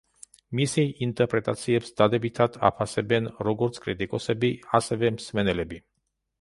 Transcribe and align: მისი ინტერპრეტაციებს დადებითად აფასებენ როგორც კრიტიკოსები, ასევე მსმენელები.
მისი 0.59 0.85
ინტერპრეტაციებს 1.07 1.91
დადებითად 2.01 2.57
აფასებენ 2.71 3.29
როგორც 3.51 3.79
კრიტიკოსები, 3.87 4.53
ასევე 4.81 5.15
მსმენელები. 5.21 5.83